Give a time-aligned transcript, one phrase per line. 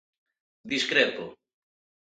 [0.71, 1.23] Discrepo.